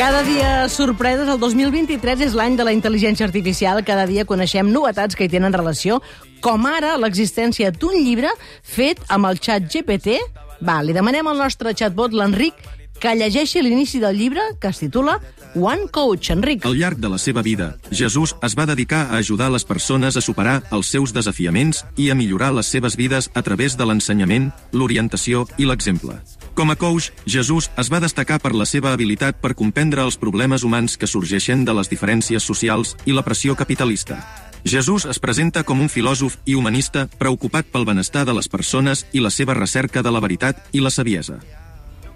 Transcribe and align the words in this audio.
Cada 0.00 0.22
dia 0.22 0.66
sorpreses. 0.72 1.28
El 1.28 1.36
2023 1.36 2.22
és 2.24 2.32
l'any 2.32 2.54
de 2.56 2.64
la 2.64 2.72
intel·ligència 2.72 3.26
artificial. 3.26 3.82
Cada 3.84 4.06
dia 4.08 4.24
coneixem 4.24 4.70
novetats 4.72 5.12
que 5.12 5.26
hi 5.26 5.28
tenen 5.28 5.52
relació, 5.52 5.98
com 6.40 6.64
ara 6.64 6.94
l'existència 6.96 7.68
d'un 7.68 7.98
llibre 8.00 8.30
fet 8.64 9.04
amb 9.12 9.28
el 9.28 9.36
xat 9.44 9.68
GPT. 9.68 10.16
Va, 10.60 10.82
li 10.84 10.92
demanem 10.92 11.26
al 11.30 11.40
nostre 11.40 11.72
chatbot, 11.74 12.12
l'Enric, 12.12 12.58
que 13.00 13.14
llegeixi 13.16 13.62
l'inici 13.64 13.98
del 14.00 14.18
llibre, 14.18 14.42
que 14.60 14.68
es 14.68 14.78
titula 14.82 15.16
One 15.54 15.88
Coach. 15.90 16.30
Enric. 16.34 16.66
Al 16.68 16.76
llarg 16.76 17.00
de 17.00 17.08
la 17.08 17.18
seva 17.18 17.42
vida, 17.42 17.72
Jesús 17.90 18.36
es 18.44 18.54
va 18.58 18.66
dedicar 18.68 19.06
a 19.08 19.16
ajudar 19.16 19.50
les 19.50 19.64
persones 19.64 20.16
a 20.16 20.20
superar 20.20 20.60
els 20.70 20.92
seus 20.92 21.14
desafiaments 21.16 21.84
i 21.96 22.10
a 22.10 22.14
millorar 22.14 22.52
les 22.52 22.68
seves 22.68 22.96
vides 23.00 23.30
a 23.34 23.42
través 23.42 23.78
de 23.80 23.88
l'ensenyament, 23.88 24.50
l'orientació 24.72 25.46
i 25.56 25.64
l'exemple. 25.64 26.20
Com 26.54 26.70
a 26.70 26.76
coach, 26.76 27.08
Jesús 27.24 27.70
es 27.80 27.88
va 27.88 28.02
destacar 28.04 28.38
per 28.38 28.52
la 28.52 28.68
seva 28.68 28.92
habilitat 28.92 29.40
per 29.40 29.54
comprendre 29.56 30.04
els 30.04 30.20
problemes 30.20 30.62
humans 30.62 30.98
que 31.00 31.08
sorgeixen 31.08 31.64
de 31.64 31.74
les 31.74 31.88
diferències 31.88 32.44
socials 32.44 32.96
i 33.06 33.16
la 33.16 33.24
pressió 33.24 33.56
capitalista. 33.56 34.20
Jesús 34.64 35.06
es 35.06 35.18
presenta 35.18 35.62
com 35.64 35.80
un 35.80 35.88
filòsof 35.88 36.36
i 36.44 36.54
humanista 36.54 37.06
preocupat 37.18 37.66
pel 37.72 37.88
benestar 37.88 38.26
de 38.28 38.36
les 38.36 38.48
persones 38.48 39.06
i 39.12 39.24
la 39.24 39.32
seva 39.32 39.56
recerca 39.56 40.02
de 40.02 40.12
la 40.12 40.20
veritat 40.20 40.60
i 40.72 40.84
la 40.84 40.92
saviesa. 40.92 41.40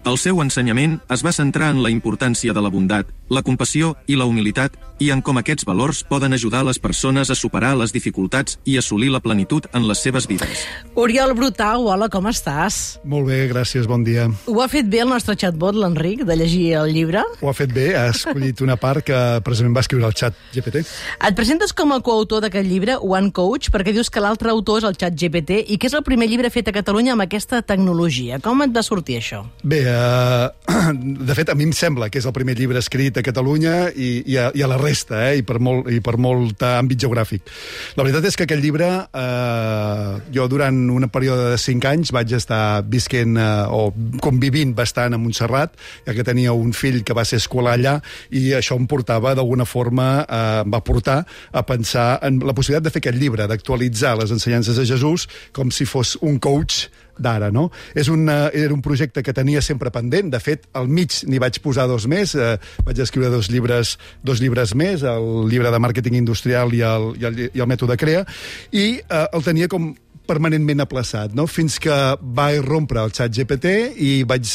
El 0.05 0.19
seu 0.21 0.43
ensenyament 0.43 0.99
es 1.15 1.23
va 1.25 1.31
centrar 1.33 1.71
en 1.73 1.79
la 1.81 1.89
importància 1.89 2.53
de 2.53 2.61
la 2.61 2.69
bondat, 2.69 3.09
la 3.33 3.41
compassió 3.41 3.95
i 4.05 4.19
la 4.21 4.27
humilitat 4.29 4.75
i 5.01 5.09
en 5.11 5.23
com 5.25 5.39
aquests 5.41 5.65
valors 5.65 6.03
poden 6.05 6.37
ajudar 6.37 6.61
les 6.69 6.77
persones 6.79 7.31
a 7.33 7.35
superar 7.35 7.71
les 7.81 7.95
dificultats 7.95 8.59
i 8.69 8.77
assolir 8.77 9.09
la 9.11 9.23
plenitud 9.25 9.65
en 9.73 9.87
les 9.89 10.03
seves 10.05 10.29
vides. 10.29 10.67
Oriol 10.95 11.33
Brutau, 11.39 11.89
hola, 11.89 12.11
com 12.12 12.29
estàs? 12.29 12.98
Molt 13.09 13.31
bé, 13.31 13.39
gràcies, 13.48 13.89
bon 13.89 14.05
dia. 14.05 14.27
Ho 14.45 14.61
ha 14.61 14.69
fet 14.69 14.91
bé 14.93 15.01
el 15.07 15.09
nostre 15.09 15.39
chatbot, 15.41 15.73
l'Enric, 15.81 16.27
de 16.29 16.37
llegir 16.37 16.75
el 16.83 16.93
llibre? 16.93 17.25
Ho 17.41 17.48
ha 17.48 17.57
fet 17.57 17.73
bé, 17.73 17.89
ha 17.97 18.11
escollit 18.12 18.61
una 18.61 18.77
part 18.77 19.07
que 19.09 19.23
precisament 19.47 19.79
va 19.79 19.87
escriure 19.87 20.05
al 20.05 20.12
xat 20.12 20.37
GPT. 20.53 20.84
Et 20.84 21.41
presentes 21.41 21.73
com 21.73 21.97
a 21.97 22.00
coautor 22.05 22.45
d'aquest 22.45 22.69
llibre, 22.69 22.98
One 23.00 23.33
Coach, 23.33 23.73
perquè 23.73 23.97
dius 23.97 24.12
que 24.12 24.21
l'altre 24.21 24.53
autor 24.53 24.84
és 24.84 24.89
el 24.93 25.00
xat 25.00 25.17
GPT 25.17 25.65
i 25.65 25.81
que 25.81 25.89
és 25.89 25.97
el 25.97 26.05
primer 26.05 26.28
llibre 26.28 26.53
fet 26.53 26.69
a 26.69 26.77
Catalunya 26.77 27.17
amb 27.17 27.25
aquesta 27.25 27.65
tecnologia. 27.65 28.37
Com 28.45 28.61
et 28.69 28.77
va 28.77 28.84
sortir 28.84 29.17
això? 29.23 29.47
Bé, 29.65 29.81
eh, 29.89 29.94
de 31.28 31.34
fet, 31.37 31.50
a 31.50 31.55
mi 31.55 31.67
em 31.69 31.73
sembla 31.77 32.09
que 32.12 32.20
és 32.20 32.27
el 32.28 32.34
primer 32.37 32.55
llibre 32.59 32.81
escrit 32.81 33.17
a 33.19 33.25
Catalunya 33.25 33.91
i, 33.91 34.11
i, 34.23 34.37
a, 34.41 34.48
i 34.56 34.64
a 34.64 34.69
la 34.70 34.78
resta, 34.81 35.20
eh, 35.28 35.41
i 35.41 35.45
per, 35.47 35.59
molt, 35.62 35.91
i 35.92 36.00
per 36.05 36.17
molt 36.20 36.62
àmbit 36.67 37.05
geogràfic. 37.05 37.50
La 37.98 38.06
veritat 38.06 38.28
és 38.31 38.39
que 38.39 38.47
aquest 38.47 38.62
llibre, 38.65 38.89
eh, 39.06 40.15
jo 40.34 40.47
durant 40.50 40.78
un 40.95 41.09
període 41.12 41.53
de 41.53 41.61
5 41.61 41.91
anys 41.91 42.15
vaig 42.15 42.34
estar 42.37 42.83
visquent 42.89 43.39
eh, 43.41 43.47
o 43.69 43.92
convivint 44.25 44.75
bastant 44.77 45.17
a 45.17 45.20
Montserrat, 45.20 45.77
ja 46.06 46.17
que 46.17 46.27
tenia 46.27 46.56
un 46.56 46.75
fill 46.77 47.03
que 47.05 47.17
va 47.17 47.27
ser 47.28 47.42
escolar 47.42 47.77
allà, 47.78 47.98
i 48.34 48.50
això 48.56 48.78
em 48.81 48.89
portava, 48.91 49.34
d'alguna 49.37 49.69
forma, 49.69 50.09
eh, 50.25 50.42
em 50.65 50.75
va 50.75 50.83
portar 50.84 51.22
a 51.53 51.65
pensar 51.67 52.19
en 52.27 52.41
la 52.45 52.56
possibilitat 52.56 52.89
de 52.89 52.95
fer 52.95 53.05
aquest 53.05 53.20
llibre, 53.20 53.48
d'actualitzar 53.50 54.17
les 54.20 54.34
ensenyances 54.34 54.81
de 54.81 54.89
Jesús 54.89 55.28
com 55.53 55.70
si 55.75 55.87
fos 55.89 56.17
un 56.22 56.39
coach 56.42 56.89
d'ara, 57.19 57.51
no? 57.55 57.69
És 57.95 58.11
un, 58.12 58.27
uh, 58.29 58.48
era 58.53 58.75
un 58.75 58.83
projecte 58.84 59.23
que 59.23 59.34
tenia 59.37 59.62
sempre 59.62 59.93
pendent, 59.95 60.31
de 60.33 60.41
fet, 60.43 60.69
al 60.75 60.89
mig 60.89 61.23
n'hi 61.29 61.41
vaig 61.43 61.61
posar 61.65 61.87
dos 61.91 62.09
més, 62.11 62.34
uh, 62.39 62.56
vaig 62.87 63.03
escriure 63.05 63.33
dos 63.33 63.51
llibres, 63.53 63.97
dos 64.23 64.43
llibres 64.43 64.75
més, 64.79 65.03
el 65.03 65.48
llibre 65.51 65.73
de 65.75 65.83
màrqueting 65.83 66.19
industrial 66.19 66.75
i 66.75 66.83
el, 66.87 67.12
i 67.21 67.29
el, 67.29 67.45
i 67.51 67.61
el 67.61 67.71
mètode 67.71 67.98
CREA, 68.01 68.25
i 68.73 68.87
uh, 69.05 69.27
el 69.33 69.47
tenia 69.47 69.71
com 69.71 69.93
permanentment 70.29 70.81
aplaçat, 70.84 71.34
no? 71.37 71.47
fins 71.51 71.77
que 71.83 71.95
va 72.37 72.48
irrompre 72.56 73.03
el 73.03 73.12
xat 73.15 73.34
GPT 73.34 73.75
i 74.01 74.11
vaig 74.28 74.49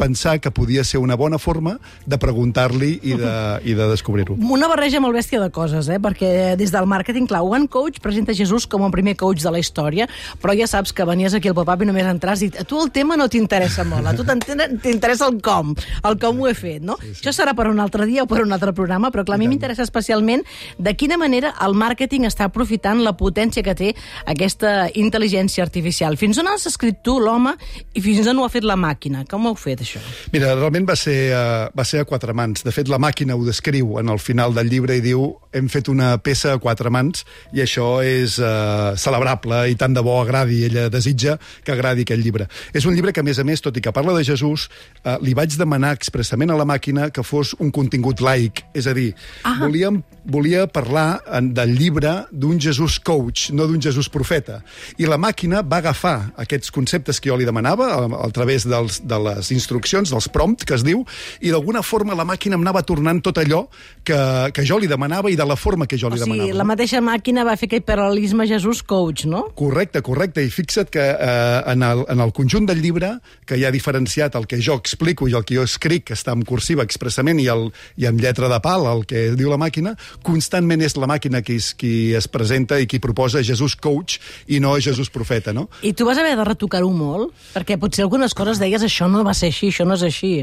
pensar 0.00 0.38
que 0.40 0.50
podia 0.50 0.84
ser 0.84 0.98
una 1.02 1.16
bona 1.20 1.38
forma 1.38 1.76
de 2.06 2.16
preguntar-li 2.20 2.94
i 3.04 3.16
de, 3.20 3.34
i 3.68 3.76
de 3.76 3.88
descobrir-ho. 3.90 4.38
Una 4.40 4.68
barreja 4.70 5.02
molt 5.04 5.18
bèstia 5.18 5.42
de 5.42 5.50
coses, 5.52 5.90
eh? 5.92 5.98
perquè 6.00 6.56
des 6.56 6.72
del 6.72 6.88
màrqueting, 6.88 7.28
clar, 7.28 7.42
One 7.44 7.68
Coach 7.68 8.00
presenta 8.00 8.34
Jesús 8.36 8.66
com 8.70 8.86
el 8.86 8.94
primer 8.94 9.16
coach 9.20 9.44
de 9.44 9.52
la 9.52 9.60
història, 9.60 10.08
però 10.40 10.54
ja 10.56 10.68
saps 10.70 10.94
que 10.96 11.04
venies 11.04 11.36
aquí 11.36 11.50
al 11.50 11.56
pop-up 11.58 11.84
i 11.84 11.88
només 11.88 12.08
entràs 12.08 12.44
i 12.46 12.50
a 12.62 12.64
tu 12.64 12.80
el 12.80 12.88
tema 12.94 13.18
no 13.20 13.28
t'interessa 13.28 13.84
molt, 13.88 14.08
a 14.08 14.14
tu 14.16 14.24
t'interessa 14.24 15.28
el 15.28 15.40
com, 15.44 15.74
el 16.08 16.18
com 16.22 16.40
ho 16.40 16.48
he 16.48 16.54
fet, 16.56 16.80
no? 16.86 16.96
Sí, 17.02 17.12
sí. 17.12 17.20
Això 17.20 17.34
serà 17.42 17.54
per 17.58 17.68
un 17.68 17.82
altre 17.82 18.08
dia 18.08 18.24
o 18.24 18.30
per 18.30 18.40
un 18.44 18.56
altre 18.56 18.72
programa, 18.76 19.12
però 19.12 19.26
clar, 19.28 19.36
a 19.36 19.42
mi 19.42 19.50
m'interessa 19.50 19.84
especialment 19.84 20.46
de 20.78 20.96
quina 20.96 21.20
manera 21.20 21.52
el 21.66 21.76
màrqueting 21.76 22.24
està 22.28 22.48
aprofitant 22.48 23.04
la 23.04 23.12
potència 23.18 23.64
que 23.66 23.76
té 23.76 23.92
aquesta 24.30 24.88
intel·ligència 24.96 25.64
artificial. 25.66 26.16
Fins 26.20 26.40
on 26.40 26.48
has 26.48 26.68
escrit 26.70 27.02
tu, 27.04 27.18
l'home, 27.20 27.56
i 27.92 28.04
fins 28.04 28.28
on 28.30 28.40
ho 28.40 28.48
ha 28.48 28.52
fet 28.52 28.64
la 28.64 28.78
màquina? 28.80 29.26
Com 29.28 29.44
ho 29.44 29.52
heu 29.52 29.58
fet, 29.58 29.84
això? 29.84 29.89
Això? 29.90 30.02
Mira, 30.32 30.54
realment 30.54 30.86
va 30.88 30.96
ser, 30.98 31.18
uh, 31.34 31.68
va 31.76 31.86
ser 31.88 32.04
a 32.04 32.08
quatre 32.08 32.34
mans. 32.36 32.64
De 32.66 32.74
fet, 32.74 32.88
la 32.90 33.00
màquina 33.02 33.36
ho 33.36 33.44
descriu 33.46 33.98
en 34.00 34.12
el 34.14 34.22
final 34.22 34.54
del 34.56 34.70
llibre 34.70 34.96
i 34.96 35.04
diu 35.04 35.26
hem 35.52 35.68
fet 35.72 35.88
una 35.90 36.12
peça 36.22 36.54
a 36.54 36.60
quatre 36.62 36.90
mans 36.92 37.24
i 37.56 37.62
això 37.64 38.00
és 38.04 38.38
uh, 38.42 38.96
celebrable 39.00 39.62
i 39.70 39.76
tant 39.78 39.94
de 39.96 40.02
bo 40.04 40.18
agradi. 40.20 40.62
Ella 40.68 40.88
desitja 40.92 41.36
que 41.64 41.74
agradi 41.74 42.06
aquest 42.06 42.22
llibre. 42.22 42.48
És 42.74 42.86
un 42.86 42.94
llibre 42.94 43.12
que, 43.12 43.24
a 43.24 43.26
més 43.26 43.40
a 43.40 43.46
més, 43.46 43.62
tot 43.62 43.76
i 43.76 43.82
que 43.84 43.92
parla 43.94 44.14
de 44.16 44.24
Jesús, 44.26 44.68
uh, 45.04 45.16
li 45.24 45.34
vaig 45.34 45.56
demanar 45.58 45.92
expressament 45.96 46.52
a 46.52 46.58
la 46.58 46.68
màquina 46.68 47.10
que 47.10 47.24
fos 47.26 47.54
un 47.58 47.72
contingut 47.74 48.22
laic. 48.24 48.64
És 48.74 48.86
a 48.90 48.94
dir, 48.96 49.10
ah. 49.44 49.56
volíem, 49.60 50.02
volia 50.24 50.66
parlar 50.70 51.20
en, 51.38 51.52
del 51.56 51.74
llibre 51.78 52.14
d'un 52.30 52.60
Jesús 52.60 53.00
coach, 53.02 53.50
no 53.56 53.66
d'un 53.66 53.82
Jesús 53.82 54.10
profeta. 54.12 54.60
I 54.98 55.08
la 55.10 55.18
màquina 55.20 55.64
va 55.66 55.80
agafar 55.80 56.16
aquests 56.40 56.70
conceptes 56.74 57.20
que 57.20 57.32
jo 57.32 57.38
li 57.40 57.48
demanava 57.48 57.90
a, 57.96 58.06
a 58.26 58.30
través 58.34 58.68
dels, 58.68 59.02
de 59.02 59.22
les 59.24 59.50
instruccions 59.54 59.70
instruccions, 59.70 60.10
dels 60.10 60.28
prompt, 60.28 60.64
que 60.64 60.74
es 60.74 60.84
diu, 60.84 61.04
i 61.40 61.50
d'alguna 61.52 61.82
forma 61.82 62.16
la 62.16 62.26
màquina 62.28 62.56
em 62.56 62.64
anava 62.64 62.82
tornant 62.86 63.20
tot 63.22 63.38
allò 63.40 63.66
que, 64.04 64.18
que 64.54 64.64
jo 64.66 64.78
li 64.78 64.88
demanava 64.90 65.30
i 65.30 65.38
de 65.40 65.46
la 65.48 65.56
forma 65.56 65.88
que 65.88 65.96
jo 65.98 66.10
o 66.10 66.12
li 66.12 66.20
sigui, 66.20 66.36
demanava. 66.36 66.58
la 66.60 66.66
mateixa 66.68 67.00
màquina 67.04 67.44
va 67.48 67.56
fer 67.56 67.70
aquest 67.70 67.86
paral·lelisme 67.88 68.46
Jesús 68.50 68.82
Coach, 68.84 69.24
no? 69.30 69.46
Correcte, 69.56 70.02
correcte. 70.04 70.44
I 70.44 70.52
fixa't 70.52 70.92
que 70.92 71.06
eh, 71.12 71.72
en, 71.72 71.84
el, 71.86 72.04
en 72.12 72.20
el 72.20 72.34
conjunt 72.36 72.68
del 72.68 72.82
llibre, 72.84 73.14
que 73.48 73.56
hi 73.56 73.64
ha 73.64 73.72
diferenciat 73.72 74.36
el 74.36 74.46
que 74.50 74.60
jo 74.60 74.76
explico 74.80 75.28
i 75.30 75.36
el 75.38 75.46
que 75.48 75.56
jo 75.56 75.64
escric, 75.64 76.10
que 76.10 76.18
està 76.18 76.34
en 76.36 76.44
cursiva 76.48 76.84
expressament, 76.86 77.40
i, 77.40 77.48
el, 77.52 77.70
i 77.96 78.08
amb 78.10 78.20
lletra 78.20 78.50
de 78.52 78.60
pal, 78.64 78.86
el 78.90 79.06
que 79.08 79.30
diu 79.38 79.52
la 79.52 79.60
màquina, 79.60 79.96
constantment 80.26 80.84
és 80.84 80.98
la 81.00 81.08
màquina 81.10 81.42
qui, 81.46 81.56
es, 81.60 81.72
qui 81.78 82.12
es 82.16 82.28
presenta 82.28 82.80
i 82.80 82.88
qui 82.90 83.00
proposa 83.02 83.44
Jesús 83.46 83.76
Coach 83.80 84.20
i 84.48 84.60
no 84.60 84.76
Jesús 84.80 85.10
Profeta, 85.10 85.54
no? 85.56 85.68
I 85.82 85.94
tu 85.96 86.06
vas 86.08 86.18
haver 86.20 86.36
de 86.38 86.46
retocar-ho 86.46 86.90
molt? 86.92 87.34
Perquè 87.54 87.78
potser 87.80 88.04
algunes 88.06 88.36
coses 88.36 88.60
deies 88.62 88.84
això 88.84 89.08
no 89.10 89.24
va 89.26 89.34
ser 89.36 89.50
així, 89.50 89.72
això 89.72 89.88
no 89.88 89.96
és 89.96 90.04
així. 90.06 90.34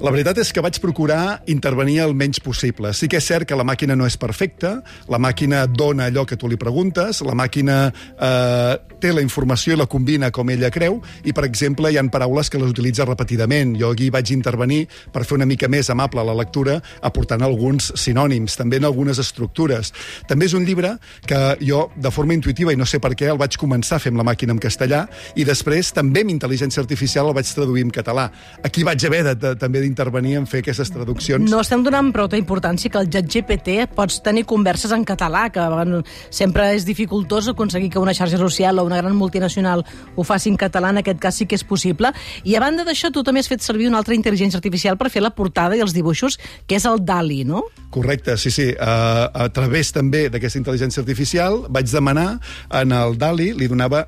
La 0.00 0.10
veritat 0.10 0.38
és 0.40 0.52
que 0.54 0.62
vaig 0.64 0.78
procurar 0.80 1.42
intervenir 1.52 1.98
el 2.06 2.14
menys 2.16 2.40
possible. 2.40 2.92
Sí 2.96 3.08
que 3.10 3.18
és 3.20 3.26
cert 3.28 3.48
que 3.48 3.56
la 3.58 3.66
màquina 3.66 3.96
no 3.98 4.06
és 4.08 4.16
perfecta, 4.16 4.78
la 5.12 5.20
màquina 5.20 5.66
dona 5.68 6.08
allò 6.08 6.24
que 6.28 6.38
tu 6.40 6.48
li 6.48 6.56
preguntes, 6.56 7.20
la 7.26 7.34
màquina 7.36 7.76
eh, 7.92 8.76
té 9.02 9.12
la 9.12 9.22
informació 9.24 9.74
i 9.74 9.80
la 9.80 9.88
combina 9.90 10.30
com 10.32 10.48
ella 10.50 10.70
creu, 10.72 11.00
i, 11.24 11.34
per 11.36 11.44
exemple, 11.48 11.90
hi 11.92 11.98
han 12.00 12.08
paraules 12.12 12.48
que 12.50 12.60
les 12.62 12.72
utilitza 12.72 13.06
repetidament. 13.08 13.74
Jo 13.80 13.92
aquí 13.92 14.08
vaig 14.14 14.32
intervenir 14.34 14.86
per 15.12 15.26
fer 15.26 15.36
una 15.36 15.48
mica 15.48 15.68
més 15.68 15.90
amable 15.92 16.24
la 16.24 16.36
lectura, 16.38 16.78
aportant 17.02 17.44
alguns 17.44 17.92
sinònims, 17.98 18.56
també 18.56 18.80
en 18.80 18.88
algunes 18.88 19.20
estructures. 19.22 19.92
També 20.30 20.48
és 20.48 20.56
un 20.56 20.64
llibre 20.66 20.94
que 21.28 21.40
jo, 21.60 21.84
de 21.96 22.14
forma 22.14 22.36
intuïtiva, 22.38 22.72
i 22.72 22.80
no 22.80 22.88
sé 22.88 23.02
per 23.02 23.12
què, 23.18 23.28
el 23.32 23.40
vaig 23.40 23.58
començar 23.60 23.98
a 23.98 24.02
fer 24.02 24.14
amb 24.14 24.22
la 24.22 24.28
màquina 24.30 24.56
en 24.56 24.62
castellà, 24.62 25.04
i 25.36 25.46
després 25.48 25.92
també 25.92 26.24
amb 26.24 26.34
intel·ligència 26.36 26.82
artificial 26.82 27.28
el 27.28 27.36
vaig 27.36 27.50
traduir 27.52 27.84
en 27.86 27.92
català. 27.94 28.30
Aquí 28.64 28.86
vaig 28.86 29.04
haver 29.06 29.24
de, 29.30 29.36
de, 29.36 29.54
també 29.60 29.81
d'intervenir 29.82 30.36
en 30.40 30.46
fer 30.48 30.62
aquestes 30.62 30.92
traduccions. 30.94 31.50
No 31.50 31.60
estem 31.62 31.82
donant 31.84 32.12
prou 32.14 32.30
importància 32.38 32.90
que 32.90 33.00
el 33.00 33.10
GPT 33.10 33.88
pots 33.96 34.20
tenir 34.24 34.44
converses 34.48 34.92
en 34.94 35.04
català, 35.04 35.48
que 35.52 35.62
bueno, 35.68 36.02
sempre 36.30 36.70
és 36.76 36.86
dificultós 36.88 37.48
aconseguir 37.50 37.90
que 37.90 38.00
una 38.00 38.14
xarxa 38.14 38.38
social 38.38 38.78
o 38.78 38.86
una 38.86 39.00
gran 39.00 39.16
multinacional 39.16 39.84
ho 40.16 40.24
faci 40.24 40.50
en 40.50 40.56
català, 40.56 40.90
en 40.90 41.02
aquest 41.02 41.20
cas 41.20 41.36
sí 41.36 41.46
que 41.46 41.58
és 41.58 41.64
possible. 41.64 42.12
I 42.44 42.56
a 42.56 42.62
banda 42.64 42.86
d'això, 42.86 43.12
tu 43.12 43.24
també 43.26 43.42
has 43.42 43.50
fet 43.50 43.64
servir 43.64 43.90
una 43.90 44.00
altra 44.00 44.16
intel·ligència 44.16 44.60
artificial 44.60 44.98
per 45.00 45.10
fer 45.10 45.24
la 45.24 45.34
portada 45.34 45.76
i 45.76 45.84
els 45.84 45.94
dibuixos, 45.96 46.38
que 46.66 46.78
és 46.78 46.88
el 46.88 47.02
DALI, 47.04 47.42
no? 47.48 47.66
Correcte, 47.92 48.36
sí, 48.38 48.50
sí. 48.54 48.70
Uh, 48.72 49.28
a 49.28 49.50
través 49.52 49.92
també 49.92 50.28
d'aquesta 50.32 50.62
intel·ligència 50.62 51.02
artificial 51.02 51.64
vaig 51.68 51.90
demanar 51.92 52.40
en 52.70 52.96
el 52.96 53.18
DALI, 53.18 53.52
li 53.58 53.68
donava 53.70 54.06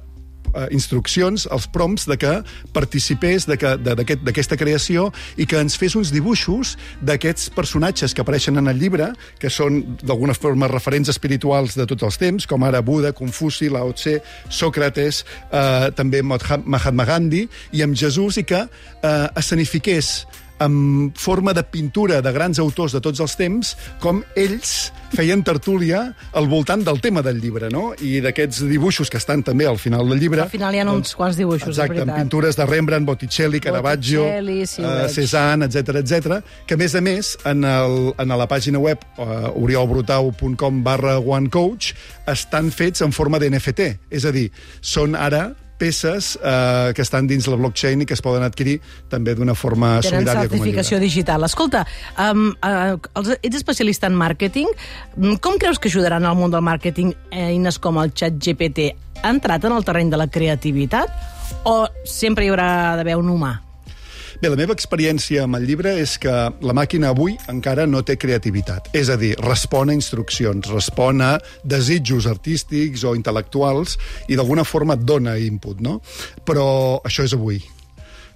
eh, 0.55 0.69
instruccions, 0.75 1.47
els 1.53 1.67
prompts 1.69 2.07
de 2.09 2.17
que 2.21 2.35
participés 2.75 3.49
d'aquesta 3.49 4.31
aquest, 4.33 4.55
creació 4.59 5.09
i 5.37 5.47
que 5.51 5.61
ens 5.61 5.77
fes 5.81 5.97
uns 5.99 6.13
dibuixos 6.15 6.77
d'aquests 7.05 7.51
personatges 7.57 8.15
que 8.15 8.23
apareixen 8.25 8.59
en 8.61 8.71
el 8.71 8.79
llibre, 8.81 9.11
que 9.41 9.51
són 9.51 9.83
d'alguna 10.03 10.37
forma 10.37 10.71
referents 10.71 11.11
espirituals 11.13 11.77
de 11.79 11.87
tots 11.91 12.07
els 12.07 12.21
temps, 12.21 12.47
com 12.47 12.65
ara 12.65 12.83
Buda, 12.85 13.13
Confuci, 13.17 13.71
Lao 13.73 13.93
Tse, 13.93 14.21
Sòcrates, 14.49 15.25
eh, 15.51 15.91
també 15.97 16.23
Mahatma 16.23 17.05
Gandhi, 17.09 17.45
i 17.73 17.85
amb 17.85 17.99
Jesús, 17.99 18.39
i 18.41 18.47
que 18.49 18.65
eh, 18.65 19.29
escenifiqués 19.37 20.25
en 20.61 21.13
forma 21.17 21.53
de 21.55 21.63
pintura 21.63 22.21
de 22.23 22.33
grans 22.33 22.59
autors 22.63 22.95
de 22.95 23.01
tots 23.03 23.21
els 23.21 23.35
temps, 23.39 23.75
com 24.03 24.23
ells 24.37 24.93
feien 25.15 25.43
tertúlia 25.47 26.01
al 26.35 26.49
voltant 26.51 26.83
del 26.87 27.01
tema 27.03 27.23
del 27.23 27.41
llibre, 27.43 27.71
no? 27.71 27.93
I 28.03 28.19
d'aquests 28.25 28.65
dibuixos 28.69 29.11
que 29.11 29.19
estan 29.21 29.45
també 29.47 29.67
al 29.71 29.79
final 29.79 30.09
del 30.11 30.21
llibre... 30.23 30.43
Al 30.45 30.53
final 30.53 30.75
hi 30.75 30.83
ha 30.83 30.87
uns 30.91 31.15
quants 31.19 31.39
dibuixos, 31.39 31.75
Exacte, 31.75 31.95
de 31.95 32.01
veritat. 32.01 32.15
amb 32.15 32.23
pintures 32.25 32.59
de 32.59 32.67
Rembrandt, 32.67 33.07
Botticelli, 33.07 33.61
Caravaggio, 33.63 34.25
Botticelli, 34.25 34.59
sí, 34.71 34.83
uh. 34.83 35.09
Cézanne, 35.11 35.71
etc 35.71 36.03
etc. 36.03 36.39
que 36.67 36.79
a 36.79 36.81
més 36.81 36.95
a 36.95 37.03
més, 37.05 37.35
en, 37.45 37.65
el, 37.69 37.99
en 38.19 38.37
la 38.39 38.49
pàgina 38.51 38.83
web 38.83 39.03
uh, 39.17 39.51
oriolbrutau.com 39.55 40.83
barra 40.87 41.19
onecoach 41.21 41.93
estan 42.31 42.71
fets 42.75 43.05
en 43.05 43.15
forma 43.15 43.39
d'NFT, 43.43 43.91
és 44.11 44.27
a 44.27 44.35
dir, 44.35 44.49
són 44.83 45.15
ara 45.19 45.53
peces 45.79 46.39
eh, 46.43 46.93
que 46.95 47.03
estan 47.03 47.27
dins 47.31 47.49
la 47.51 47.59
blockchain 47.61 48.05
i 48.05 48.07
que 48.07 48.15
es 48.17 48.23
poden 48.25 48.45
adquirir 48.47 48.79
també 49.11 49.35
d'una 49.35 49.57
forma 49.59 49.99
Tenen 50.01 50.23
solidària 50.23 50.47
a 50.47 50.49
certificació 50.49 51.01
digital. 51.03 51.45
Escolta, 51.47 51.85
um, 52.21 52.51
uh, 52.63 52.95
els, 53.21 53.35
ets 53.41 53.61
especialista 53.61 54.11
en 54.11 54.19
màrqueting. 54.19 54.71
Mm, 55.17 55.41
Com 55.45 55.59
creus 55.61 55.79
que 55.79 55.91
ajudaran 55.93 56.25
al 56.25 56.39
món 56.39 56.55
del 56.55 56.65
màrqueting 56.65 57.15
eines 57.31 57.79
com 57.79 57.99
el 58.03 58.15
xat 58.15 58.39
GPT? 58.39 58.93
Ha 59.23 59.31
entrat 59.33 59.65
en 59.65 59.75
el 59.77 59.85
terreny 59.85 60.11
de 60.13 60.21
la 60.21 60.29
creativitat 60.29 61.13
o 61.69 61.85
sempre 62.05 62.45
hi 62.45 62.53
haurà 62.53 62.97
d'haver 62.99 63.17
un 63.21 63.31
humà? 63.35 63.64
Bé, 64.45 64.51
la 64.53 64.59
meva 64.61 64.75
experiència 64.77 65.47
amb 65.47 65.57
el 65.57 65.63
llibre 65.65 65.95
és 65.97 66.19
que 66.21 66.33
la 66.69 66.73
màquina 66.77 67.15
avui 67.15 67.33
encara 67.49 67.87
no 67.89 68.03
té 68.05 68.19
creativitat. 68.21 68.91
És 68.93 69.09
a 69.09 69.17
dir, 69.17 69.31
respon 69.41 69.89
a 69.89 69.95
instruccions, 69.97 70.69
respon 70.69 71.23
a 71.25 71.31
desitjos 71.65 72.29
artístics 72.29 73.07
o 73.09 73.15
intel·lectuals 73.17 73.97
i 74.29 74.37
d'alguna 74.37 74.67
forma 74.69 74.99
et 74.99 75.07
dona 75.09 75.39
input, 75.41 75.81
no? 75.81 75.97
Però 76.45 76.67
això 77.09 77.25
és 77.25 77.33
avui. 77.33 77.63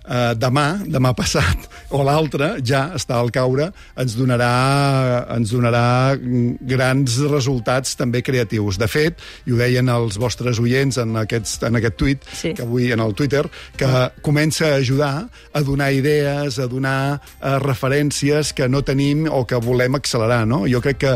Uh, 0.09 0.33
demà, 0.41 0.79
demà 0.89 1.13
passat, 1.13 1.67
o 1.97 2.01
l'altre, 2.07 2.55
ja 2.65 2.87
està 2.97 3.19
al 3.21 3.29
caure, 3.35 3.67
ens 4.01 4.15
donarà, 4.17 5.27
ens 5.37 5.53
donarà 5.53 6.17
grans 6.17 7.19
resultats 7.29 7.93
també 7.99 8.23
creatius. 8.25 8.79
De 8.81 8.89
fet, 8.89 9.21
i 9.45 9.53
ho 9.53 9.59
deien 9.61 9.89
els 9.93 10.17
vostres 10.21 10.61
oients 10.63 10.97
en, 11.03 11.13
aquests, 11.21 11.59
en 11.69 11.77
aquest 11.77 11.99
tuit, 12.01 12.25
Sí. 12.39 12.55
que 12.55 12.63
avui 12.65 12.91
en 12.93 13.01
el 13.05 13.13
Twitter, 13.15 13.45
que 13.77 13.89
comença 14.23 14.73
a 14.73 14.79
ajudar 14.81 15.29
a 15.53 15.61
donar 15.67 15.91
idees, 15.93 16.59
a 16.59 16.67
donar 16.71 17.21
uh, 17.21 17.59
referències 17.61 18.53
que 18.57 18.69
no 18.69 18.83
tenim 18.83 19.27
o 19.31 19.45
que 19.47 19.57
volem 19.61 19.95
accelerar, 19.99 20.47
no? 20.49 20.63
Jo 20.71 20.81
crec 20.85 20.99
que 21.05 21.15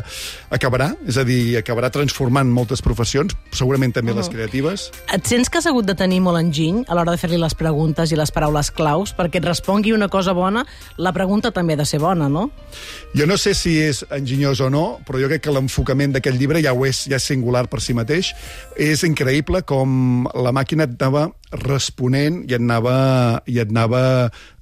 acabarà, 0.52 0.92
és 1.08 1.16
a 1.16 1.24
dir, 1.24 1.56
acabarà 1.60 1.90
transformant 1.94 2.50
moltes 2.52 2.82
professions, 2.84 3.34
segurament 3.56 3.92
també 3.96 4.12
les 4.16 4.28
creatives. 4.32 4.90
Et 5.14 5.26
sents 5.28 5.48
que 5.48 5.60
has 5.60 5.66
hagut 5.70 5.86
de 5.88 5.96
tenir 5.98 6.20
molt 6.24 6.40
enginy 6.40 6.84
a 6.88 6.96
l'hora 6.98 7.14
de 7.14 7.20
fer-li 7.20 7.40
les 7.40 7.54
preguntes 7.56 8.12
i 8.12 8.18
les 8.18 8.32
paraules 8.34 8.70
claus 8.82 9.14
perquè 9.16 9.40
et 9.40 9.46
respongui 9.46 9.94
una 9.94 10.10
cosa 10.12 10.34
bona, 10.36 10.66
la 10.98 11.14
pregunta 11.14 11.52
també 11.54 11.76
ha 11.76 11.82
de 11.82 11.88
ser 11.88 12.02
bona, 12.02 12.28
no? 12.28 12.48
Jo 13.16 13.26
no 13.30 13.38
sé 13.40 13.54
si 13.56 13.76
és 13.80 14.02
enginyós 14.10 14.62
o 14.64 14.70
no, 14.72 14.84
però 15.06 15.20
jo 15.22 15.30
crec 15.30 15.46
que 15.46 15.54
l'enfocament 15.54 16.16
d'aquest 16.16 16.38
llibre 16.40 16.62
ja 16.64 16.74
ho 16.74 16.86
és, 16.88 17.04
ja 17.10 17.20
és 17.20 17.28
singular 17.32 17.66
per 17.70 17.82
si 17.84 17.94
mateix. 17.96 18.32
És 18.76 19.04
increïble 19.06 19.62
com 19.68 20.26
la 20.34 20.54
màquina 20.54 20.88
et 20.88 20.96
anava 20.98 21.28
responent 21.62 22.42
i 22.48 22.56
et 22.56 22.62
anava, 22.62 22.96
i 23.46 23.60
et 23.60 23.70
anava 23.70 24.02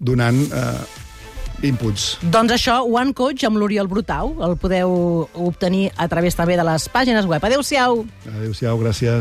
donant 0.00 0.40
eh, 0.50 1.06
inputs. 1.66 2.16
Doncs 2.32 2.56
això, 2.56 2.80
One 2.88 3.14
Coach 3.16 3.44
amb 3.46 3.60
l'Oriol 3.60 3.88
Brutau, 3.90 4.34
el 4.46 4.56
podeu 4.60 4.92
obtenir 5.46 5.90
a 5.96 6.08
través 6.10 6.36
també 6.38 6.56
de 6.58 6.66
les 6.66 6.88
pàgines 6.92 7.28
web. 7.28 7.44
Adéu-siau! 7.44 8.04
Adéu-siau, 8.34 8.80
gràcies. 8.80 9.12